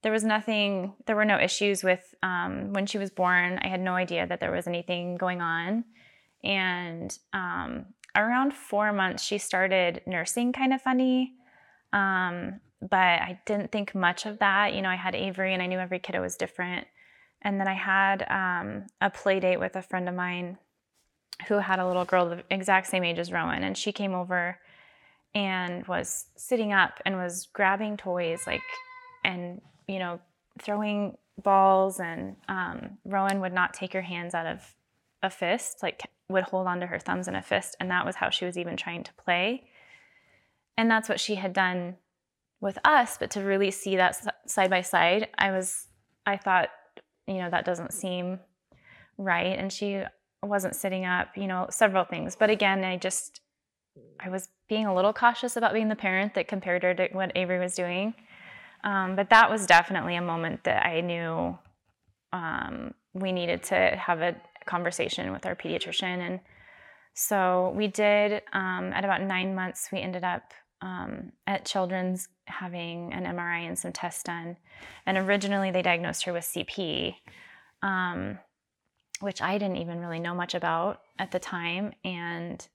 [0.03, 3.59] there was nothing, there were no issues with um, when she was born.
[3.63, 5.85] I had no idea that there was anything going on.
[6.45, 11.33] And um, around four months, she started nursing kind of funny.
[11.93, 14.75] Um, but I didn't think much of that.
[14.75, 16.87] You know, I had Avery and I knew every kiddo was different.
[17.43, 20.59] And then I had um, a play date with a friend of mine
[21.47, 23.63] who had a little girl the exact same age as Rowan.
[23.63, 24.59] And she came over
[25.35, 28.63] and was sitting up and was grabbing toys like
[29.25, 30.21] and you know
[30.61, 34.75] throwing balls and um, rowan would not take her hands out of
[35.23, 38.31] a fist like would hold onto her thumbs in a fist and that was how
[38.31, 39.65] she was even trying to play
[40.77, 41.97] and that's what she had done
[42.61, 44.17] with us but to really see that
[44.47, 45.87] side by side i was
[46.27, 46.69] i thought
[47.27, 48.39] you know that doesn't seem
[49.17, 50.03] right and she
[50.43, 53.41] wasn't sitting up you know several things but again i just
[54.21, 57.33] I was being a little cautious about being the parent that compared her to what
[57.35, 58.15] Avery was doing.
[58.85, 61.59] Um, but that was definitely a moment that I knew
[62.33, 66.19] um, we needed to have a conversation with our pediatrician.
[66.21, 66.41] And
[67.15, 68.43] so we did.
[68.53, 73.79] Um, at about nine months, we ended up um, at Children's having an MRI and
[73.79, 74.57] some tests done.
[75.07, 77.15] And originally, they diagnosed her with CP,
[77.83, 78.39] um,
[79.21, 81.93] which I didn't even really know much about at the time.
[82.05, 82.67] And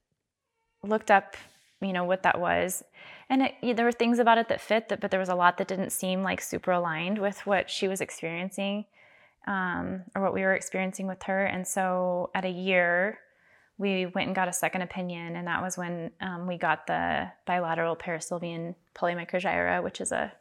[0.82, 1.36] looked up
[1.80, 2.82] you know what that was
[3.28, 5.58] and it, there were things about it that fit that, but there was a lot
[5.58, 8.84] that didn't seem like super aligned with what she was experiencing
[9.46, 13.18] um, or what we were experiencing with her and so at a year
[13.76, 17.28] we went and got a second opinion and that was when um, we got the
[17.46, 20.32] bilateral perisylvian polymicrogyria which is a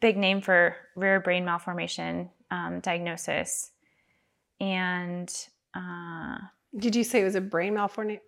[0.00, 3.70] big name for rare brain malformation um, diagnosis
[4.60, 5.34] and
[5.74, 6.38] uh,
[6.76, 8.20] Did you say it was a brain malformation?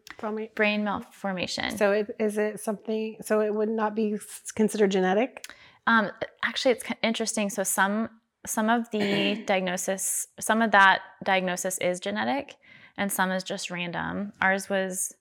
[0.54, 3.16] brain malformation So it, is it something?
[3.22, 4.18] So it would not be
[4.54, 5.46] considered genetic.
[5.86, 6.10] Um,
[6.42, 7.50] actually, it's interesting.
[7.50, 8.08] So some
[8.46, 12.56] some of the diagnosis, some of that diagnosis is genetic,
[12.96, 14.32] and some is just random.
[14.40, 15.14] Ours was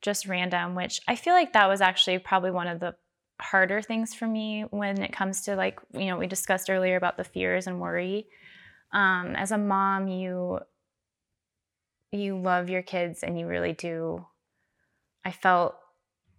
[0.00, 2.94] just random, which I feel like that was actually probably one of the
[3.42, 7.16] harder things for me when it comes to like you know we discussed earlier about
[7.16, 8.26] the fears and worry.
[8.92, 10.60] Um, as a mom, you
[12.10, 14.26] you love your kids and you really do
[15.24, 15.76] I felt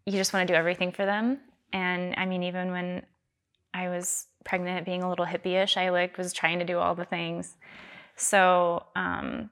[0.06, 1.40] you just want to do everything for them.
[1.72, 3.06] And I mean, even when
[3.74, 7.06] I was pregnant, being a little hippie-ish, I like was trying to do all the
[7.06, 7.56] things.
[8.16, 9.50] So um,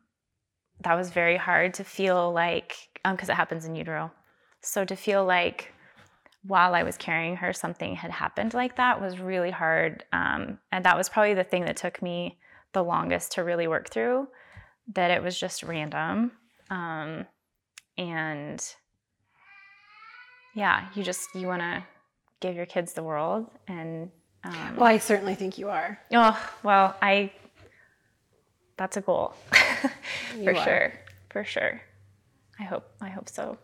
[0.83, 2.75] that was very hard to feel like,
[3.09, 4.11] because it happens in utero.
[4.61, 5.73] So to feel like
[6.43, 10.04] while I was carrying her, something had happened like that was really hard.
[10.12, 12.39] Um, and that was probably the thing that took me
[12.73, 14.27] the longest to really work through,
[14.93, 16.32] that it was just random.
[16.69, 17.25] Um,
[17.97, 18.65] and
[20.56, 21.84] yeah, you just, you want to
[22.39, 23.47] give your kids the world.
[23.67, 24.10] And
[24.43, 25.99] um, Well, I certainly think you are.
[26.13, 27.32] oh, well, I,
[28.77, 30.93] that's a goal for sure.
[31.30, 31.82] For sure.
[32.60, 33.58] I hope, I hope so.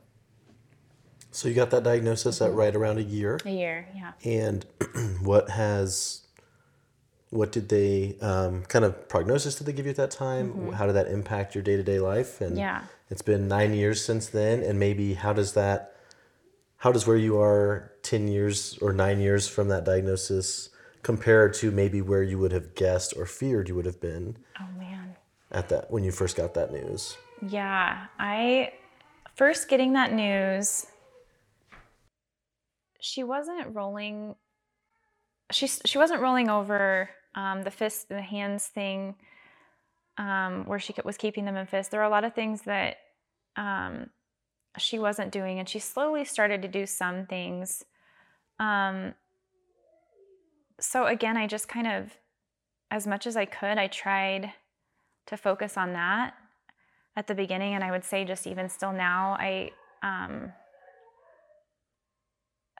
[1.37, 4.13] So you got that diagnosis at right around a year, A year, yeah.
[4.25, 4.65] and
[5.21, 6.21] what has,
[7.29, 10.71] what did they um, kind of prognosis did they give you at that time?
[10.71, 12.41] How did that impact your day to day life?
[12.41, 12.85] And Yeah.
[13.11, 15.93] it's been nine years since then, and maybe how does that,
[16.77, 20.69] how does where you are ten years or nine years from that diagnosis
[21.03, 24.65] compare to maybe where you would have guessed or feared you would have been Oh
[24.79, 25.15] man.
[25.51, 27.15] at that when you first got that news?
[27.47, 28.73] Yeah, I
[29.35, 30.87] first getting that news.
[32.99, 34.35] She wasn't rolling.
[35.51, 39.15] She she wasn't rolling over um, the fist, the hands thing,
[40.17, 41.91] um, where she was keeping them in fists.
[41.91, 42.97] There were a lot of things that
[43.55, 44.09] um,
[44.77, 47.83] she wasn't doing, and she slowly started to do some things.
[48.59, 49.13] Um,
[50.79, 52.11] so again, I just kind of,
[52.91, 54.53] as much as I could, I tried
[55.27, 56.33] to focus on that
[57.15, 59.69] at the beginning and i would say just even still now i
[60.01, 60.51] um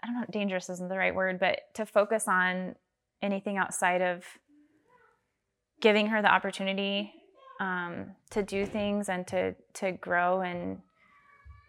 [0.08, 2.76] i don't know dangerous isn't the right word but to focus on
[3.22, 4.24] anything outside of
[5.82, 7.12] giving her the opportunity
[7.60, 10.80] um, to do things and to to grow and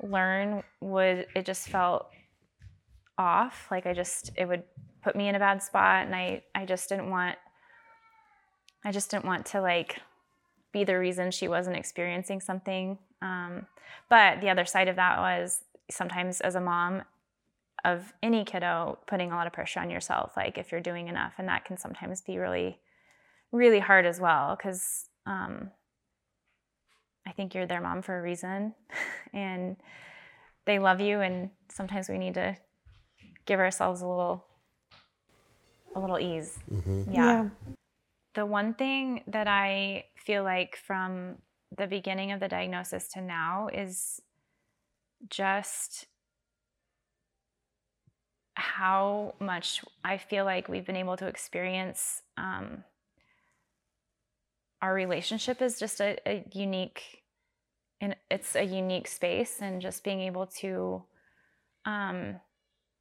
[0.03, 2.07] learn would it just felt
[3.17, 4.63] off like i just it would
[5.03, 7.37] put me in a bad spot and i i just didn't want
[8.85, 10.01] i just didn't want to like
[10.73, 12.99] be the reason she wasn't experiencing something.
[13.23, 13.67] Um,
[14.09, 17.03] but the other side of that was sometimes as a mom
[17.85, 21.35] of any kiddo, putting a lot of pressure on yourself, like if you're doing enough.
[21.39, 22.79] And that can sometimes be really,
[23.53, 25.71] really hard as well, because um,
[27.27, 28.75] I think you're their mom for a reason
[29.33, 29.77] and
[30.67, 31.21] they love you.
[31.21, 32.57] And sometimes we need to
[33.47, 34.45] give ourselves a little,
[35.95, 36.59] a little ease.
[37.11, 37.49] yeah
[38.39, 41.39] the one thing that I feel like from
[41.77, 44.21] the beginning of the diagnosis to now is
[45.29, 46.07] just
[48.59, 52.83] how much I feel like we've been able to experience um,
[54.83, 57.23] our relationship is just a, a unique
[58.01, 61.03] and it's a unique space and just being able to
[61.85, 62.41] um,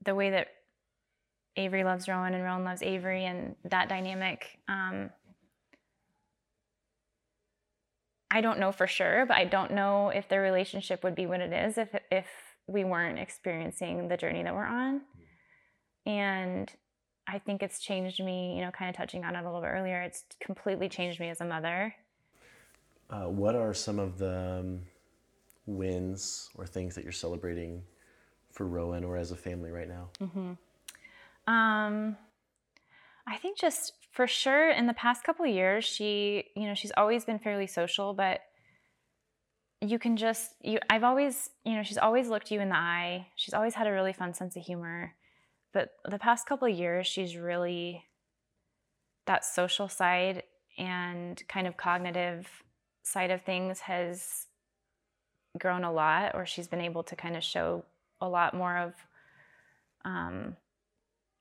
[0.06, 0.48] the way that
[1.56, 4.60] Avery loves Rowan and Rowan loves Avery and that dynamic.
[4.68, 5.10] Um,
[8.30, 11.42] I don't know for sure, but I don't know if their relationship would be what
[11.42, 12.28] it is if if
[12.68, 15.02] we weren't experiencing the journey that we're on.
[16.08, 16.72] And
[17.28, 19.68] I think it's changed me, you know, kind of touching on it a little bit
[19.68, 20.02] earlier.
[20.02, 21.94] It's completely changed me as a mother.
[23.10, 24.82] Uh, what are some of the um,
[25.66, 27.84] wins or things that you're celebrating
[28.54, 30.10] for Rowan or as a family right now?
[31.46, 32.16] Um,
[33.28, 37.26] I think just for sure in the past couple years, she, you know, she's always
[37.26, 38.40] been fairly social, but
[39.82, 43.28] you can just you I've always, you know, she's always looked you in the eye.
[43.36, 45.14] She's always had a really fun sense of humor.
[45.74, 48.06] But the past couple years, she's really
[49.26, 50.44] that social side
[50.78, 52.48] and kind of cognitive
[53.04, 54.48] side of things has
[55.58, 57.84] grown a lot, or she's been able to kind of show
[58.22, 58.94] a lot more of
[60.06, 60.56] um,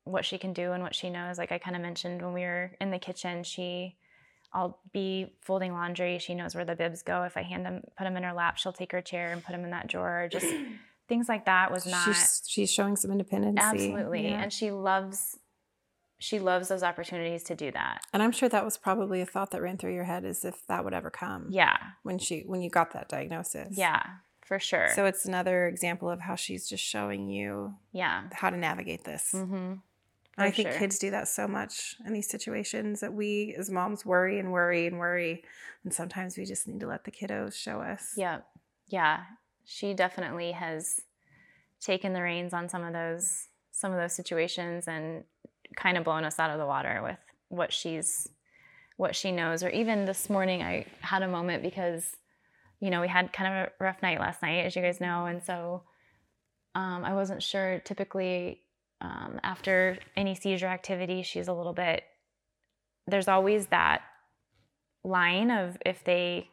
[0.05, 1.39] what she can do and what she knows.
[1.39, 3.97] Like I kind of mentioned when we were in the kitchen, she,
[4.53, 6.19] I'll be folding laundry.
[6.19, 7.25] She knows where the bibs go.
[7.25, 9.53] If I hand them, put them in her lap, she'll take her chair and put
[9.53, 10.29] them in that drawer.
[10.31, 10.47] Just
[11.09, 13.59] things like that was not She's she's showing some independence.
[13.61, 14.27] absolutely.
[14.27, 15.39] And she loves,
[16.19, 18.01] she loves those opportunities to do that.
[18.13, 20.67] And I'm sure that was probably a thought that ran through your head is if
[20.67, 21.49] that would ever come.
[21.51, 23.77] Yeah, When she when you got that diagnosis.
[23.77, 24.03] yeah,
[24.45, 24.89] for sure.
[24.95, 29.31] So it's another example of how she's just showing you yeah, how to navigate this.
[29.35, 29.75] mm-hmm.
[30.39, 30.79] I think sure.
[30.79, 34.87] kids do that so much in these situations that we as moms worry and worry
[34.87, 35.43] and worry.
[35.83, 38.13] And sometimes we just need to let the kiddos show us.
[38.19, 38.41] Yeah.
[38.89, 39.21] Yeah.
[39.67, 41.01] She definitely has
[41.81, 45.25] taken the reins on some of those some of those situations and
[45.77, 48.27] kind of blown us out of the water with what she's
[48.97, 52.17] what she knows or even this morning I had a moment because
[52.81, 55.27] you know we had kind of a rough night last night as you guys know
[55.27, 55.83] and so
[56.77, 57.81] Um, I wasn't sure.
[57.85, 58.61] Typically,
[59.01, 62.05] um, after any seizure activity, she's a little bit.
[63.07, 64.03] There's always that
[65.03, 66.51] line of if they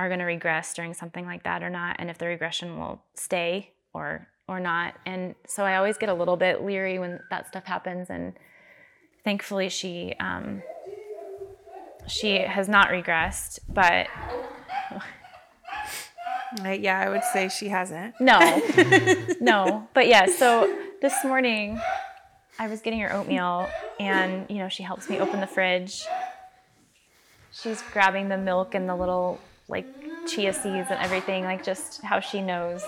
[0.00, 3.02] are going to regress during something like that or not, and if the regression will
[3.14, 4.94] stay or or not.
[5.06, 8.08] And so I always get a little bit leery when that stuff happens.
[8.10, 8.32] And
[9.24, 10.62] thankfully, she um,
[12.06, 14.08] she has not regressed, but
[16.64, 18.12] Uh, yeah, I would say she hasn't.
[18.18, 18.40] no,
[19.40, 19.88] no.
[19.94, 21.80] But yeah, so this morning
[22.58, 23.68] I was getting her oatmeal,
[24.00, 26.04] and you know she helps me open the fridge.
[27.52, 29.38] She's grabbing the milk and the little
[29.70, 29.86] like
[30.26, 32.84] chia seeds and everything, like just how she knows.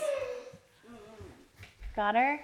[1.97, 2.41] Got her.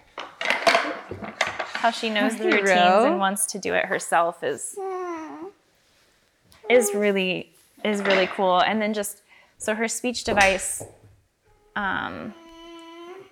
[1.82, 4.76] How she knows the routines and wants to do it herself is
[6.70, 7.52] is really
[7.84, 8.60] is really cool.
[8.60, 9.22] And then just
[9.58, 10.82] so her speech device
[11.76, 12.34] um,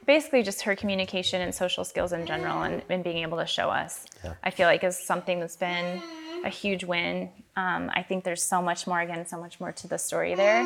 [0.06, 3.68] basically just her communication and social skills in general and, and being able to show
[3.70, 4.34] us Yeah.
[4.44, 6.00] i feel like is something that's been
[6.44, 9.88] a huge win um, i think there's so much more again so much more to
[9.88, 10.64] the story there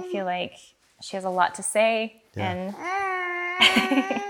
[0.00, 0.54] i feel like
[1.02, 2.52] she has a lot to say Yeah.
[2.52, 2.74] and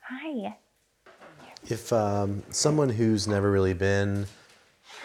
[0.00, 0.56] hi
[1.68, 4.26] If um, someone who's never really been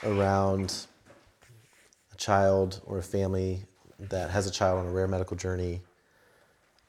[0.03, 0.87] around
[2.11, 3.63] a child or a family
[3.99, 5.81] that has a child on a rare medical journey,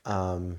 [0.05, 0.57] um,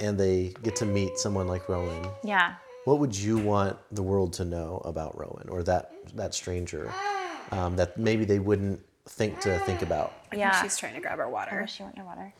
[0.00, 2.54] and they get to meet someone like Rowan, yeah
[2.86, 6.92] what would you want the world to know about Rowan or that that stranger
[7.50, 10.12] um, that maybe they wouldn't think to think about?
[10.32, 11.60] yeah She's trying to grab her Oh, water.
[11.60, 12.32] does she want your water?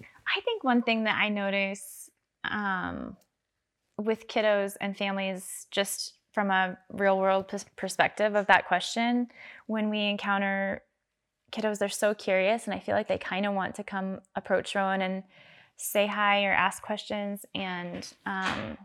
[0.00, 2.08] I think one thing that I notice
[2.50, 3.16] um,
[3.98, 9.28] with kiddos and families, just from a real world perspective of that question,
[9.66, 10.82] when we encounter
[11.52, 14.74] kiddos, they're so curious, and I feel like they kind of want to come approach
[14.74, 15.22] Rowan and
[15.76, 17.44] say hi or ask questions.
[17.54, 18.78] And um,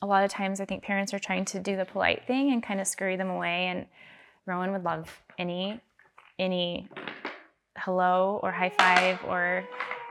[0.00, 2.62] a lot of times, I think parents are trying to do the polite thing and
[2.62, 3.66] kind of scurry them away.
[3.66, 3.86] And
[4.46, 5.80] Rowan would love any
[6.38, 6.88] any
[7.76, 9.64] hello or high five or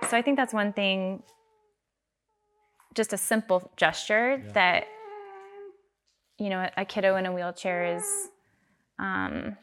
[0.10, 1.22] so i think that's one thing
[2.96, 4.86] just a simple gesture that
[6.40, 8.30] you know a kiddo in a wheelchair is
[9.00, 9.56] um,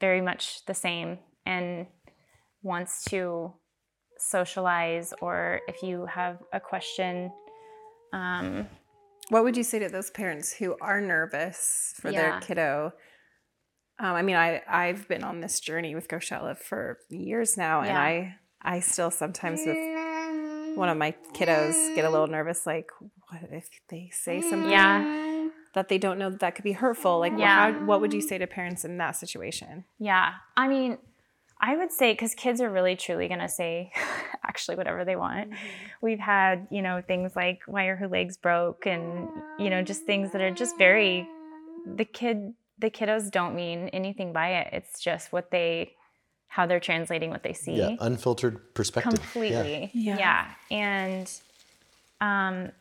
[0.00, 1.86] very much the same and
[2.62, 3.52] wants to
[4.18, 7.32] socialize or if you have a question
[8.12, 8.66] um,
[9.28, 12.20] What would you say to those parents who are nervous for Yeah.
[12.32, 12.92] their kiddo?
[14.00, 17.56] Um, I mean, I I've been on this journey with Go Shout Love for years
[17.56, 18.00] now, and Yeah.
[18.00, 19.76] I I still sometimes with
[20.76, 22.66] one of my kiddos get a little nervous.
[22.66, 26.72] Like, what if they say something yeah that they don't know that, that could be
[26.72, 27.18] hurtful?
[27.18, 27.72] Like, Yeah.
[27.72, 29.84] how, what would you say to parents in that situation?
[29.98, 30.32] Yeah.
[30.56, 30.98] I mean,
[31.60, 33.92] I would say because kids are really truly going to say
[34.44, 35.52] actually whatever they want.
[36.00, 39.28] We've had, you know, things like why are her legs broke and,
[39.58, 41.28] you know, just things that are just very,
[41.86, 44.68] the kid, the kiddos don't mean anything by it.
[44.72, 45.94] It's just what they,
[46.48, 49.12] how they're translating what they see Yeah, unfiltered perspective.
[49.14, 49.18] Yeah.
[49.22, 50.18] completely Yeah.
[50.18, 50.46] yeah.
[50.70, 51.32] and
[52.20, 52.72] um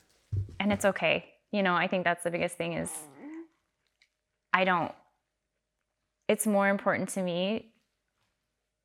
[0.59, 2.91] and it's okay you know i think that's the biggest thing is
[4.53, 4.91] i don't
[6.27, 7.71] it's more important to me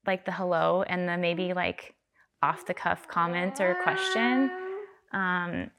[0.07, 1.95] like the hello and the maybe like
[2.43, 4.51] off the cuff comment or question
[5.13, 5.71] um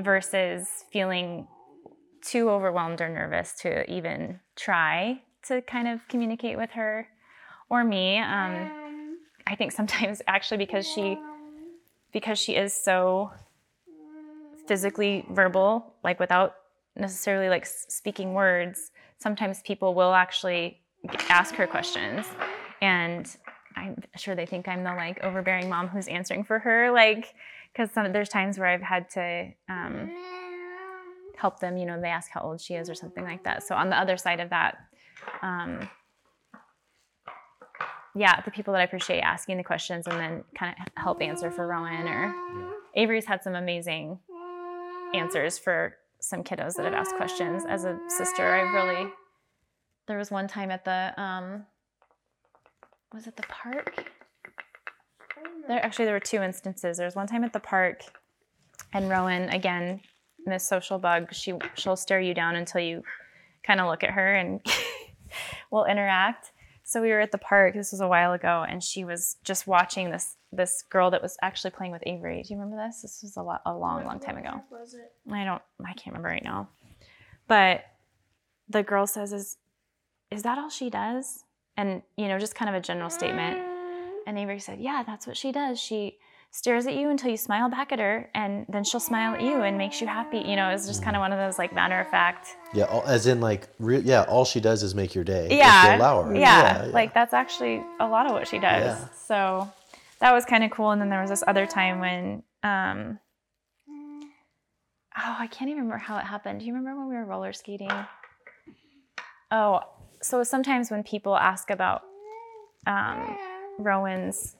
[0.00, 1.46] versus feeling
[2.22, 7.08] too overwhelmed or nervous to even try to kind of communicate with her
[7.70, 8.70] or me um
[9.46, 11.18] I think sometimes actually because she
[12.12, 13.30] because she is so
[14.66, 16.54] physically verbal, like without
[16.94, 20.80] necessarily like speaking words, sometimes people will actually
[21.28, 22.26] ask her questions.
[22.82, 23.34] And
[23.76, 27.34] I'm sure they think I'm the like overbearing mom who's answering for her like
[27.72, 30.10] because there's times where I've had to um,
[31.38, 33.62] help them, you know, they ask how old she is or something like that.
[33.62, 34.78] So on the other side of that,
[35.42, 35.88] um,
[38.14, 41.50] yeah, the people that I appreciate asking the questions and then kind of help answer
[41.50, 42.34] for Rowan or
[42.94, 44.18] Avery's had some amazing
[45.14, 47.64] answers for some kiddos that have asked questions.
[47.68, 49.10] As a sister, I really
[50.08, 51.64] there was one time at the um
[53.14, 54.10] was it the park?
[55.68, 56.96] There actually there were two instances.
[56.96, 58.02] There was one time at the park
[58.92, 60.00] and Rowan again,
[60.48, 63.02] Miss Social Bug, she she'll stare you down until you
[63.62, 64.60] kind of look at her and
[65.70, 66.52] we'll interact.
[66.84, 67.74] So we were at the park.
[67.74, 71.36] This was a while ago, and she was just watching this this girl that was
[71.42, 72.42] actually playing with Avery.
[72.42, 73.02] Do you remember this?
[73.02, 74.62] This was a lot a long, long time ago.
[74.70, 75.12] Was it?
[75.30, 75.60] I don't.
[75.84, 76.70] I can't remember right now.
[77.46, 77.84] But
[78.68, 79.58] the girl says, "Is
[80.30, 81.44] is that all she does?"
[81.76, 83.58] And you know, just kind of a general statement.
[84.26, 85.78] And Avery said, "Yeah, that's what she does.
[85.78, 86.18] She
[86.50, 89.62] stares at you until you smile back at her, and then she'll smile at you
[89.62, 90.38] and makes you happy.
[90.38, 92.48] You know, it's just kind of one of those like matter of fact.
[92.74, 95.48] Yeah, all, as in like, re- yeah, all she does is make your day.
[95.50, 96.34] Yeah, allow her.
[96.34, 98.98] Yeah, like that's actually a lot of what she does.
[98.98, 99.08] Yeah.
[99.26, 99.72] So
[100.20, 100.90] that was kind of cool.
[100.90, 103.18] And then there was this other time when, um,
[103.90, 106.60] oh, I can't even remember how it happened.
[106.60, 107.90] Do you remember when we were roller skating?
[109.50, 109.80] Oh,
[110.20, 112.02] so sometimes when people ask about
[112.86, 113.36] um,
[113.78, 114.56] Rowan's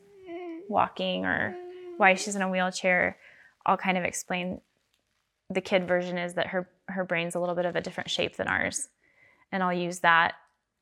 [0.68, 1.56] walking or
[1.98, 3.18] why she's in a wheelchair,
[3.66, 4.60] I'll kind of explain
[5.50, 8.36] the kid version is that her her brain's a little bit of a different shape
[8.36, 8.88] than ours,
[9.52, 10.34] and I'll use that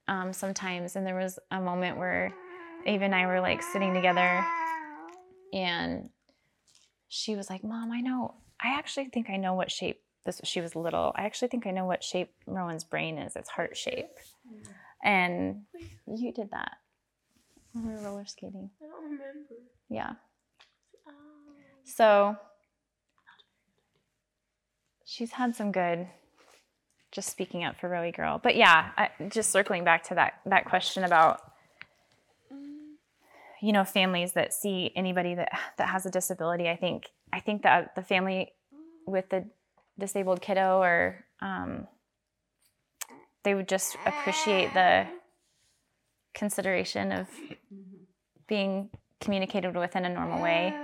[0.08, 0.94] um, sometimes.
[0.94, 2.32] And there was a moment where
[2.84, 4.44] Ava and I were like sitting together,
[5.52, 6.10] and
[7.08, 8.34] she was like, "Mom, I know.
[8.60, 11.12] I actually think I know what shape this." She was little.
[11.16, 13.36] I actually think I know what shape Rowan's brain is.
[13.36, 14.10] It's heart shape.
[15.02, 15.62] And
[16.06, 16.72] you did that
[17.72, 18.70] when we were roller skating.
[18.82, 19.24] I don't remember.
[19.88, 20.14] Yeah.
[21.86, 22.36] So
[25.04, 26.08] she's had some good
[27.12, 28.38] just speaking up for Rowie Girl.
[28.42, 31.40] But yeah, I, just circling back to that that question about
[33.62, 36.68] you know families that see anybody that that has a disability.
[36.68, 38.52] I think I think that the family
[39.06, 39.46] with the
[39.98, 41.86] disabled kiddo or um,
[43.44, 45.06] they would just appreciate the
[46.34, 47.28] consideration of
[48.48, 50.74] being communicated with in a normal way,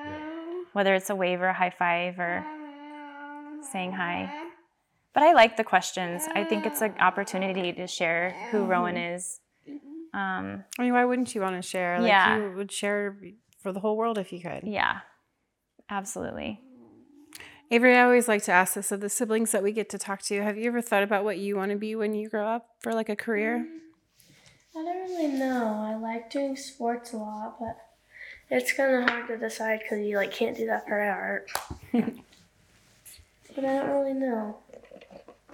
[0.72, 2.44] whether it's a wave or a high five or
[3.70, 4.30] saying hi.
[5.14, 6.22] But I like the questions.
[6.34, 9.40] I think it's an opportunity to share who Rowan is.
[10.14, 11.98] Um, I mean, why wouldn't you want to share?
[12.00, 12.38] Like, Yeah.
[12.38, 13.16] You would share
[13.62, 14.62] for the whole world if you could.
[14.64, 15.00] yeah,
[15.88, 16.60] absolutely.
[17.70, 20.20] Avery, I always like to ask this of the siblings that we get to talk
[20.22, 20.42] to.
[20.42, 22.92] Have you ever thought about what you want to be when you grow up for
[22.92, 23.66] like a career?
[24.76, 25.82] I don't really know.
[25.82, 27.76] I like doing sports a lot, but
[28.54, 31.50] it's kind of hard to decide because you like can't do that for art.
[31.92, 34.58] but I don't really know.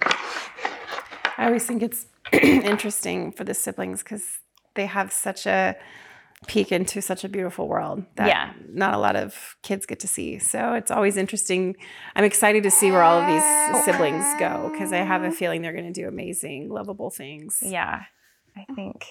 [0.01, 4.39] I always think it's interesting for the siblings because
[4.75, 5.75] they have such a
[6.47, 8.53] peek into such a beautiful world that Yeah.
[8.69, 10.39] not a lot of kids get to see.
[10.39, 11.75] So it's always interesting.
[12.15, 15.61] I'm excited to see where all of these siblings go because I have a feeling
[15.61, 17.59] they're going to do amazing, lovable things.
[17.65, 18.03] Yeah,
[18.55, 19.05] I think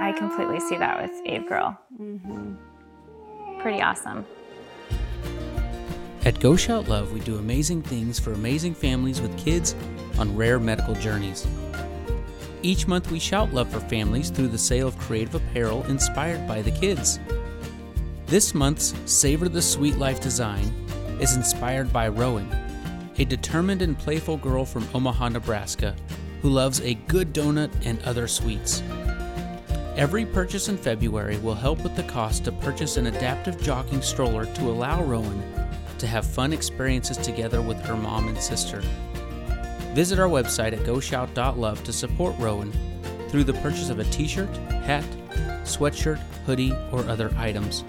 [0.00, 1.78] I completely see that with Ave Girl.
[2.00, 3.60] Mm-hmm.
[3.60, 4.24] Pretty awesome.
[6.24, 9.74] At Go Shout Love, we do amazing things for amazing families with kids
[10.18, 11.46] on rare medical journeys.
[12.62, 16.60] Each month, we shout love for families through the sale of creative apparel inspired by
[16.60, 17.18] the kids.
[18.26, 20.64] This month's Savor the Sweet Life design
[21.20, 22.50] is inspired by Rowan,
[23.18, 25.96] a determined and playful girl from Omaha, Nebraska,
[26.42, 28.82] who loves a good donut and other sweets.
[29.96, 34.46] Every purchase in February will help with the cost to purchase an adaptive jogging stroller
[34.46, 35.42] to allow Rowan
[35.98, 38.82] to have fun experiences together with her mom and sister.
[39.92, 42.72] Visit our website at goshout.love to support Rowan
[43.28, 45.04] through the purchase of a t shirt, hat,
[45.64, 47.84] sweatshirt, hoodie, or other items.